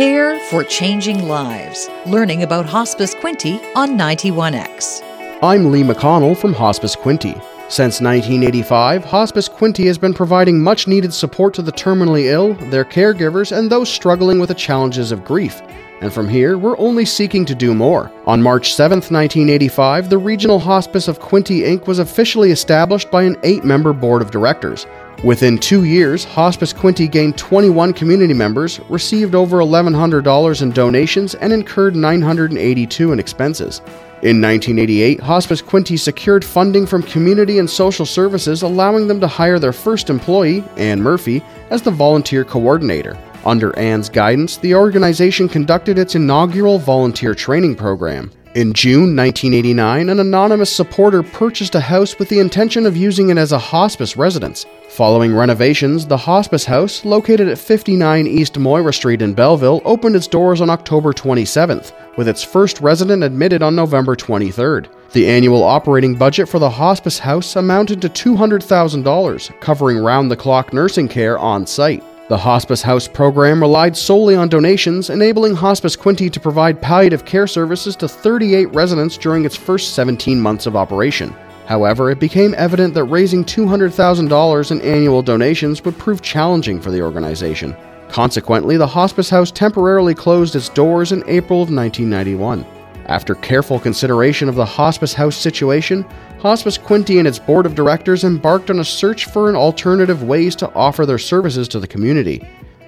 Care 0.00 0.40
for 0.48 0.64
Changing 0.64 1.28
Lives, 1.28 1.90
learning 2.06 2.42
about 2.42 2.64
Hospice 2.64 3.14
Quinte 3.14 3.60
on 3.76 3.98
91X. 3.98 5.02
I'm 5.42 5.70
Lee 5.70 5.82
McConnell 5.82 6.34
from 6.34 6.54
Hospice 6.54 6.96
Quinte. 6.96 7.34
Since 7.68 8.00
1985, 8.00 9.04
Hospice 9.04 9.46
Quinte 9.46 9.84
has 9.84 9.98
been 9.98 10.14
providing 10.14 10.58
much 10.58 10.88
needed 10.88 11.12
support 11.12 11.52
to 11.52 11.60
the 11.60 11.70
terminally 11.70 12.32
ill, 12.32 12.54
their 12.70 12.86
caregivers, 12.86 13.54
and 13.54 13.68
those 13.68 13.90
struggling 13.90 14.40
with 14.40 14.48
the 14.48 14.54
challenges 14.54 15.12
of 15.12 15.22
grief. 15.22 15.60
And 16.00 16.10
from 16.10 16.30
here, 16.30 16.56
we're 16.56 16.78
only 16.78 17.04
seeking 17.04 17.44
to 17.44 17.54
do 17.54 17.74
more. 17.74 18.10
On 18.24 18.40
March 18.40 18.72
7, 18.72 19.00
1985, 19.00 20.08
the 20.08 20.16
Regional 20.16 20.58
Hospice 20.58 21.08
of 21.08 21.20
Quinte 21.20 21.60
Inc. 21.60 21.86
was 21.86 21.98
officially 21.98 22.52
established 22.52 23.10
by 23.10 23.24
an 23.24 23.36
eight 23.42 23.64
member 23.64 23.92
board 23.92 24.22
of 24.22 24.30
directors. 24.30 24.86
Within 25.22 25.58
two 25.58 25.84
years, 25.84 26.24
Hospice 26.24 26.72
Quinte 26.72 27.10
gained 27.10 27.36
21 27.36 27.92
community 27.92 28.32
members, 28.32 28.80
received 28.88 29.34
over 29.34 29.58
$1,100 29.58 30.62
in 30.62 30.70
donations, 30.70 31.34
and 31.34 31.52
incurred 31.52 31.94
982 31.94 33.12
in 33.12 33.20
expenses. 33.20 33.80
In 34.22 34.40
1988, 34.40 35.20
Hospice 35.20 35.60
Quinte 35.60 35.98
secured 35.98 36.42
funding 36.42 36.86
from 36.86 37.02
Community 37.02 37.58
and 37.58 37.68
Social 37.68 38.06
Services, 38.06 38.62
allowing 38.62 39.08
them 39.08 39.20
to 39.20 39.26
hire 39.26 39.58
their 39.58 39.74
first 39.74 40.08
employee, 40.08 40.64
Anne 40.78 41.02
Murphy, 41.02 41.42
as 41.68 41.82
the 41.82 41.90
volunteer 41.90 42.42
coordinator. 42.42 43.18
Under 43.44 43.78
Anne's 43.78 44.08
guidance, 44.08 44.56
the 44.56 44.74
organization 44.74 45.50
conducted 45.50 45.98
its 45.98 46.14
inaugural 46.14 46.78
volunteer 46.78 47.34
training 47.34 47.76
program. 47.76 48.30
In 48.52 48.72
June 48.72 49.14
1989, 49.14 50.08
an 50.08 50.18
anonymous 50.18 50.74
supporter 50.74 51.22
purchased 51.22 51.76
a 51.76 51.80
house 51.80 52.18
with 52.18 52.28
the 52.28 52.40
intention 52.40 52.84
of 52.84 52.96
using 52.96 53.30
it 53.30 53.38
as 53.38 53.52
a 53.52 53.58
hospice 53.60 54.16
residence. 54.16 54.66
Following 54.88 55.32
renovations, 55.32 56.04
the 56.04 56.16
hospice 56.16 56.64
house, 56.64 57.04
located 57.04 57.46
at 57.46 57.58
59 57.58 58.26
East 58.26 58.58
Moira 58.58 58.92
Street 58.92 59.22
in 59.22 59.34
Belleville, 59.34 59.80
opened 59.84 60.16
its 60.16 60.26
doors 60.26 60.60
on 60.60 60.68
October 60.68 61.12
27th, 61.12 61.92
with 62.16 62.26
its 62.26 62.42
first 62.42 62.80
resident 62.80 63.22
admitted 63.22 63.62
on 63.62 63.76
November 63.76 64.16
23rd. 64.16 64.88
The 65.12 65.28
annual 65.28 65.62
operating 65.62 66.16
budget 66.16 66.48
for 66.48 66.58
the 66.58 66.70
hospice 66.70 67.20
house 67.20 67.54
amounted 67.54 68.02
to 68.02 68.08
$200,000, 68.08 69.60
covering 69.60 69.98
round 69.98 70.28
the 70.28 70.36
clock 70.36 70.72
nursing 70.72 71.06
care 71.06 71.38
on 71.38 71.68
site. 71.68 72.02
The 72.30 72.38
Hospice 72.38 72.80
House 72.80 73.08
program 73.08 73.60
relied 73.60 73.96
solely 73.96 74.36
on 74.36 74.48
donations, 74.48 75.10
enabling 75.10 75.56
Hospice 75.56 75.96
Quinte 75.96 76.32
to 76.32 76.38
provide 76.38 76.80
palliative 76.80 77.24
care 77.24 77.48
services 77.48 77.96
to 77.96 78.06
38 78.06 78.66
residents 78.66 79.18
during 79.18 79.44
its 79.44 79.56
first 79.56 79.94
17 79.94 80.40
months 80.40 80.66
of 80.66 80.76
operation. 80.76 81.34
However, 81.66 82.08
it 82.08 82.20
became 82.20 82.54
evident 82.56 82.94
that 82.94 83.02
raising 83.06 83.44
$200,000 83.44 84.70
in 84.70 84.80
annual 84.82 85.22
donations 85.22 85.84
would 85.84 85.98
prove 85.98 86.22
challenging 86.22 86.80
for 86.80 86.92
the 86.92 87.02
organization. 87.02 87.76
Consequently, 88.10 88.76
the 88.76 88.86
Hospice 88.86 89.28
House 89.28 89.50
temporarily 89.50 90.14
closed 90.14 90.54
its 90.54 90.68
doors 90.68 91.10
in 91.10 91.24
April 91.26 91.62
of 91.62 91.74
1991. 91.74 92.64
After 93.06 93.34
careful 93.34 93.80
consideration 93.80 94.48
of 94.48 94.54
the 94.54 94.64
Hospice 94.64 95.14
House 95.14 95.36
situation, 95.36 96.04
Hospice 96.38 96.78
Quinte 96.78 97.18
and 97.18 97.26
its 97.26 97.38
board 97.38 97.66
of 97.66 97.74
directors 97.74 98.24
embarked 98.24 98.70
on 98.70 98.80
a 98.80 98.84
search 98.84 99.26
for 99.26 99.48
an 99.48 99.56
alternative 99.56 100.22
ways 100.22 100.54
to 100.56 100.72
offer 100.74 101.04
their 101.04 101.18
services 101.18 101.68
to 101.68 101.80
the 101.80 101.86
community. 101.86 102.36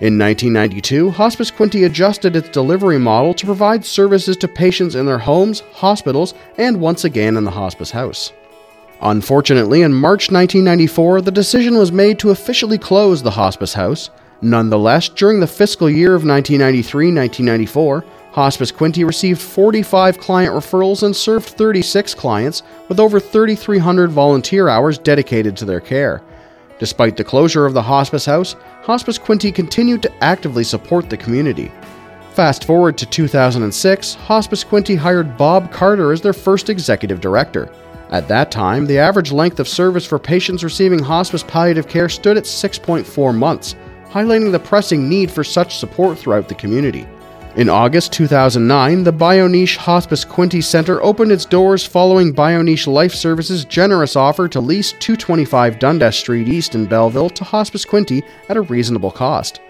In 0.00 0.18
1992, 0.18 1.10
Hospice 1.10 1.50
Quinte 1.50 1.86
adjusted 1.86 2.36
its 2.36 2.50
delivery 2.50 2.98
model 2.98 3.32
to 3.32 3.46
provide 3.46 3.84
services 3.84 4.36
to 4.38 4.48
patients 4.48 4.94
in 4.94 5.06
their 5.06 5.18
homes, 5.18 5.60
hospitals, 5.72 6.34
and 6.58 6.80
once 6.80 7.04
again 7.04 7.36
in 7.36 7.44
the 7.44 7.50
hospice 7.50 7.90
house. 7.90 8.32
Unfortunately, 9.00 9.82
in 9.82 9.94
March 9.94 10.30
1994, 10.30 11.22
the 11.22 11.30
decision 11.30 11.78
was 11.78 11.92
made 11.92 12.18
to 12.18 12.30
officially 12.30 12.78
close 12.78 13.22
the 13.22 13.30
hospice 13.30 13.72
house. 13.72 14.10
Nonetheless, 14.42 15.08
during 15.08 15.40
the 15.40 15.46
fiscal 15.46 15.88
year 15.88 16.14
of 16.14 16.24
1993 16.24 17.06
1994, 17.06 18.04
Hospice 18.36 18.70
Quinte 18.70 19.02
received 19.02 19.40
45 19.40 20.18
client 20.18 20.52
referrals 20.52 21.02
and 21.02 21.16
served 21.16 21.46
36 21.46 22.12
clients, 22.12 22.62
with 22.86 23.00
over 23.00 23.18
3,300 23.18 24.10
volunteer 24.10 24.68
hours 24.68 24.98
dedicated 24.98 25.56
to 25.56 25.64
their 25.64 25.80
care. 25.80 26.20
Despite 26.78 27.16
the 27.16 27.24
closure 27.24 27.64
of 27.64 27.72
the 27.72 27.80
hospice 27.80 28.26
house, 28.26 28.54
Hospice 28.82 29.16
Quinte 29.18 29.54
continued 29.54 30.02
to 30.02 30.12
actively 30.22 30.64
support 30.64 31.08
the 31.08 31.16
community. 31.16 31.72
Fast 32.32 32.64
forward 32.64 32.98
to 32.98 33.06
2006, 33.06 34.14
Hospice 34.16 34.64
Quinte 34.64 34.98
hired 34.98 35.38
Bob 35.38 35.72
Carter 35.72 36.12
as 36.12 36.20
their 36.20 36.34
first 36.34 36.68
executive 36.68 37.22
director. 37.22 37.72
At 38.10 38.28
that 38.28 38.50
time, 38.50 38.84
the 38.84 38.98
average 38.98 39.32
length 39.32 39.60
of 39.60 39.66
service 39.66 40.04
for 40.04 40.18
patients 40.18 40.62
receiving 40.62 40.98
hospice 40.98 41.42
palliative 41.42 41.88
care 41.88 42.10
stood 42.10 42.36
at 42.36 42.44
6.4 42.44 43.34
months, 43.34 43.76
highlighting 44.10 44.52
the 44.52 44.58
pressing 44.58 45.08
need 45.08 45.30
for 45.30 45.42
such 45.42 45.78
support 45.78 46.18
throughout 46.18 46.48
the 46.48 46.54
community. 46.54 47.06
In 47.56 47.70
August 47.70 48.12
2009, 48.12 49.04
the 49.04 49.12
BioNiche 49.14 49.78
Hospice 49.78 50.26
Quinte 50.26 50.62
Center 50.62 51.02
opened 51.02 51.32
its 51.32 51.46
doors 51.46 51.86
following 51.86 52.34
BioNiche 52.34 52.86
Life 52.86 53.14
Services' 53.14 53.64
generous 53.64 54.14
offer 54.14 54.46
to 54.46 54.60
lease 54.60 54.92
225 54.92 55.78
Dundas 55.78 56.18
Street 56.18 56.48
East 56.48 56.74
in 56.74 56.84
Belleville 56.84 57.30
to 57.30 57.44
Hospice 57.44 57.86
Quinte 57.86 58.22
at 58.50 58.58
a 58.58 58.60
reasonable 58.60 59.10
cost. 59.10 59.60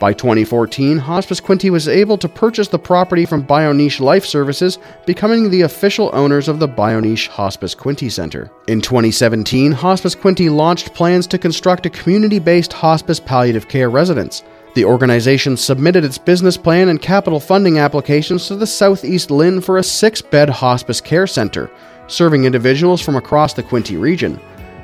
By 0.00 0.12
2014, 0.12 0.98
Hospice 0.98 1.40
Quinte 1.40 1.70
was 1.70 1.86
able 1.86 2.18
to 2.18 2.28
purchase 2.28 2.66
the 2.66 2.80
property 2.80 3.24
from 3.24 3.46
BioNiche 3.46 4.00
Life 4.00 4.26
Services, 4.26 4.80
becoming 5.06 5.48
the 5.48 5.62
official 5.62 6.10
owners 6.14 6.48
of 6.48 6.58
the 6.58 6.68
BioNiche 6.68 7.28
Hospice 7.28 7.76
Quinte 7.76 8.10
Center. 8.10 8.50
In 8.66 8.80
2017, 8.80 9.70
Hospice 9.70 10.16
Quinte 10.16 10.50
launched 10.50 10.94
plans 10.94 11.28
to 11.28 11.38
construct 11.38 11.86
a 11.86 11.90
community 11.90 12.40
based 12.40 12.72
hospice 12.72 13.20
palliative 13.20 13.68
care 13.68 13.88
residence. 13.88 14.42
The 14.76 14.84
organization 14.84 15.56
submitted 15.56 16.04
its 16.04 16.18
business 16.18 16.58
plan 16.58 16.90
and 16.90 17.00
capital 17.00 17.40
funding 17.40 17.78
applications 17.78 18.46
to 18.48 18.56
the 18.56 18.66
Southeast 18.66 19.30
LHIN 19.30 19.64
for 19.64 19.78
a 19.78 19.82
six 19.82 20.20
bed 20.20 20.50
hospice 20.50 21.00
care 21.00 21.26
center, 21.26 21.70
serving 22.08 22.44
individuals 22.44 23.00
from 23.00 23.16
across 23.16 23.54
the 23.54 23.62
Quinte 23.62 23.98
region. 23.98 24.38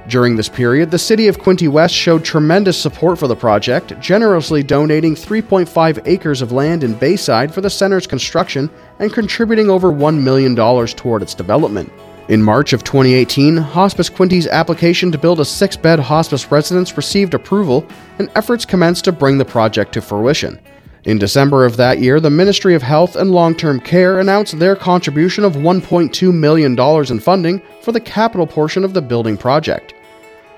During 0.09 0.35
this 0.35 0.49
period, 0.49 0.91
the 0.91 0.99
city 0.99 1.29
of 1.29 1.39
Quinte 1.39 1.69
West 1.69 1.95
showed 1.95 2.25
tremendous 2.25 2.81
support 2.81 3.19
for 3.19 3.29
the 3.29 3.37
project, 3.37 3.93
generously 4.01 4.63
donating 4.63 5.15
3.5 5.15 6.01
acres 6.07 6.41
of 6.41 6.53
land 6.53 6.85
in 6.85 6.95
Bayside 6.95 7.53
for 7.53 7.61
the 7.61 7.69
center's 7.69 8.07
construction 8.07 8.71
and 8.99 9.13
contributing 9.13 9.69
over 9.69 9.93
$1 9.93 10.23
million 10.23 10.57
toward 10.57 11.21
its 11.21 11.35
development. 11.35 11.93
In 12.33 12.43
March 12.43 12.73
of 12.73 12.83
2018, 12.83 13.59
Hospice 13.59 14.09
Quinte's 14.09 14.47
application 14.47 15.13
to 15.13 15.19
build 15.19 15.39
a 15.39 15.45
six 15.45 15.77
bed 15.77 16.01
hospice 16.01 16.51
residence 16.51 16.97
received 16.97 17.35
approval, 17.35 17.87
and 18.19 18.31
efforts 18.35 18.65
commenced 18.65 19.05
to 19.05 19.13
bring 19.13 19.37
the 19.37 19.45
project 19.45 19.93
to 19.93 20.01
fruition. 20.01 20.59
In 21.05 21.19
December 21.19 21.67
of 21.67 21.77
that 21.77 21.99
year, 21.99 22.21
the 22.21 22.31
Ministry 22.31 22.75
of 22.75 22.81
Health 22.81 23.17
and 23.17 23.33
Long 23.33 23.55
Term 23.55 23.79
Care 23.81 24.19
announced 24.19 24.59
their 24.59 24.75
contribution 24.75 25.45
of 25.45 25.57
$1.2 25.57 26.33
million 26.33 26.75
in 27.11 27.21
funding 27.21 27.61
for 27.83 27.93
the 27.93 28.01
capital 28.01 28.47
portion 28.47 28.83
of 28.83 28.95
the 28.95 29.03
building 29.03 29.37
project. 29.37 29.93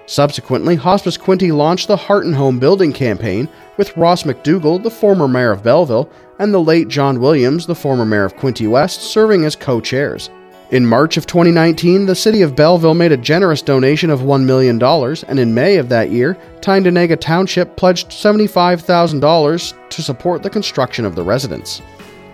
Subsequently, 0.06 0.76
Hospice 0.76 1.18
Quinte 1.18 1.52
launched 1.52 1.88
the 1.88 1.96
Heart 1.96 2.26
and 2.26 2.36
Home 2.36 2.60
Building 2.60 2.92
campaign 2.92 3.48
with 3.78 3.96
Ross 3.96 4.22
McDougall, 4.22 4.80
the 4.80 4.92
former 4.92 5.26
mayor 5.26 5.50
of 5.50 5.64
Belleville, 5.64 6.08
and 6.38 6.54
the 6.54 6.62
late 6.62 6.86
John 6.86 7.18
Williams, 7.18 7.66
the 7.66 7.74
former 7.74 8.04
mayor 8.04 8.26
of 8.26 8.36
Quinte 8.36 8.70
West, 8.70 9.00
serving 9.00 9.44
as 9.44 9.56
co 9.56 9.80
chairs. 9.80 10.30
In 10.70 10.86
March 10.86 11.18
of 11.18 11.26
2019, 11.26 12.06
the 12.06 12.14
city 12.14 12.40
of 12.40 12.56
Belleville 12.56 12.94
made 12.94 13.12
a 13.12 13.18
generous 13.18 13.60
donation 13.60 14.08
of 14.08 14.20
$1 14.20 14.44
million, 14.44 14.82
and 14.82 15.38
in 15.38 15.52
May 15.52 15.76
of 15.76 15.90
that 15.90 16.10
year, 16.10 16.38
Tyendinaga 16.62 17.20
Township 17.20 17.76
pledged 17.76 18.08
$75,000 18.08 19.90
to 19.90 20.02
support 20.02 20.42
the 20.42 20.48
construction 20.48 21.04
of 21.04 21.16
the 21.16 21.22
residence. 21.22 21.82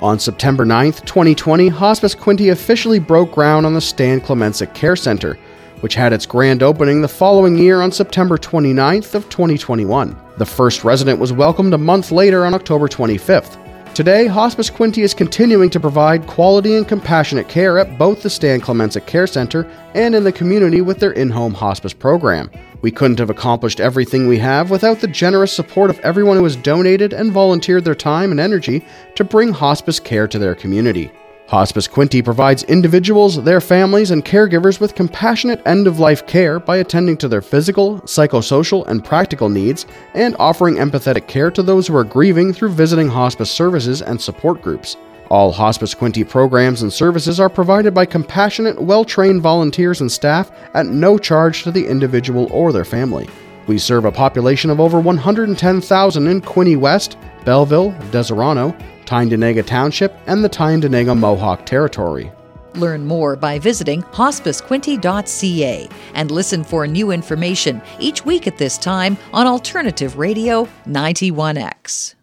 On 0.01 0.17
September 0.21 0.65
9, 0.65 0.93
2020, 0.93 1.69
Hospice 1.69 2.15
Quinte 2.15 2.53
officially 2.53 3.01
broke 3.01 3.33
ground 3.33 3.67
on 3.67 3.75
the 3.75 3.81
Stan 3.81 4.21
Klemenczyk 4.21 4.75
Care 4.75 4.97
Center, 4.97 5.37
which 5.81 5.97
had 5.97 6.13
its 6.13 6.25
grand 6.25 6.63
opening 6.63 7.03
the 7.03 7.09
following 7.09 7.59
year 7.59 7.81
on 7.81 7.91
September 7.91 8.39
29th 8.39 9.17
of 9.17 9.29
2021. 9.29 10.17
The 10.37 10.47
first 10.47 10.85
resident 10.85 11.19
was 11.19 11.33
welcomed 11.33 11.75
a 11.75 11.79
month 11.79 12.13
later 12.13 12.47
on 12.47 12.55
October 12.55 12.87
25th. 12.87 13.59
Today, 13.93 14.29
Hospice 14.29 14.71
Quinte 14.71 15.03
is 15.03 15.13
continuing 15.13 15.69
to 15.71 15.81
provide 15.81 16.29
quality 16.29 16.77
and 16.77 16.87
compassionate 16.87 17.49
care 17.49 17.77
at 17.77 17.99
both 17.99 18.23
the 18.23 18.31
Stan 18.31 18.61
Klemenczyk 18.61 19.05
Care 19.05 19.27
Center 19.27 19.69
and 19.95 20.15
in 20.15 20.23
the 20.23 20.31
community 20.31 20.81
with 20.81 21.01
their 21.01 21.11
in 21.11 21.29
home 21.29 21.53
hospice 21.53 21.93
program. 21.93 22.49
We 22.83 22.93
couldn't 22.93 23.19
have 23.19 23.31
accomplished 23.31 23.81
everything 23.81 24.29
we 24.29 24.39
have 24.39 24.71
without 24.71 25.01
the 25.01 25.09
generous 25.09 25.53
support 25.53 25.91
of 25.91 25.99
everyone 26.01 26.37
who 26.37 26.45
has 26.45 26.55
donated 26.55 27.13
and 27.13 27.33
volunteered 27.33 27.85
their 27.85 27.97
time 27.97 28.31
and 28.31 28.39
energy 28.39 28.87
to 29.17 29.25
bring 29.25 29.53
hospice 29.53 29.99
care 29.99 30.29
to 30.29 30.39
their 30.39 30.55
community. 30.55 31.11
Hospice 31.51 31.89
Quinte 31.89 32.25
provides 32.25 32.63
individuals, 32.63 33.43
their 33.43 33.61
families, 33.61 34.13
and 34.13 34.25
caregivers 34.25 34.79
with 34.79 34.95
compassionate 34.95 35.61
end 35.67 35.89
of 35.89 35.99
life 35.99 36.25
care 36.29 36.61
by 36.61 36.77
attending 36.77 37.17
to 37.17 37.27
their 37.27 37.43
physical, 37.43 37.99
psychosocial, 38.03 38.87
and 38.87 39.05
practical 39.05 39.49
needs 39.49 39.85
and 40.15 40.37
offering 40.39 40.77
empathetic 40.77 41.27
care 41.27 41.51
to 41.51 41.65
those 41.65 41.89
who 41.89 41.97
are 41.97 42.05
grieving 42.05 42.53
through 42.53 42.69
visiting 42.69 43.09
hospice 43.09 43.51
services 43.51 44.01
and 44.01 44.21
support 44.21 44.63
groups. 44.63 44.97
All 45.29 45.51
Hospice 45.51 45.93
Quinte 45.93 46.29
programs 46.29 46.83
and 46.83 46.93
services 46.93 47.41
are 47.41 47.51
provided 47.51 47.95
by 47.95 48.07
compassionate, 48.07 48.81
well 48.81 49.05
trained 49.05 49.43
volunteers 49.43 50.01
and 50.01 50.13
staff 50.13 50.53
at 50.75 50.87
no 50.87 51.19
charge 51.19 51.65
to 51.65 51.73
the 51.73 51.85
individual 51.85 52.47
or 52.53 52.73
their 52.73 52.85
family. 52.85 53.29
We 53.67 53.79
serve 53.79 54.05
a 54.05 54.13
population 54.13 54.71
of 54.71 54.79
over 54.79 55.01
110,000 55.01 56.29
in 56.29 56.43
Quinte 56.43 56.77
West, 56.77 57.19
Belleville, 57.45 57.91
Deseronto, 58.13 58.73
Tyendinaga 59.11 59.67
Township, 59.67 60.17
and 60.29 60.45
the 60.45 60.49
Tyendinaga 60.49 61.19
Mohawk 61.19 61.67
Territory. 61.67 62.31
Learn 62.77 63.05
more 63.05 63.35
by 63.35 63.59
visiting 63.59 64.03
hospicequinte.ca 64.03 65.89
and 66.15 66.31
listen 66.31 66.63
for 66.63 66.87
new 66.87 67.11
information 67.11 67.83
each 67.99 68.25
week 68.25 68.47
at 68.47 68.57
this 68.57 68.79
time 68.79 69.19
on 69.33 69.49
Alternative 69.49 70.17
Radio 70.17 70.69
91X. 70.87 72.15